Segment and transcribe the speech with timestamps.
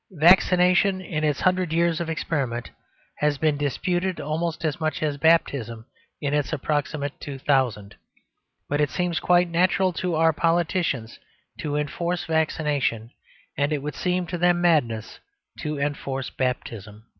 [0.17, 2.71] Vaccination, in its hundred years of experiment,
[3.17, 5.85] has been disputed almost as much as baptism
[6.19, 7.95] in its approximate two thousand.
[8.67, 11.19] But it seems quite natural to our politicians
[11.59, 13.11] to enforce vaccination;
[13.55, 15.19] and it would seem to them madness
[15.59, 17.03] to enforce baptism.